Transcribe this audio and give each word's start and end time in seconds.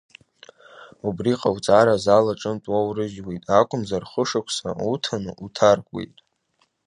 Убри 1.07 1.33
ҟауҵар, 1.39 1.87
азал 1.95 2.25
аҿынтә 2.31 2.67
уоурыжьуеит, 2.71 3.43
акәымзар 3.59 4.03
хы-шықәса 4.11 4.69
уҭаны 4.91 5.31
уҭаркуеит. 5.45 6.15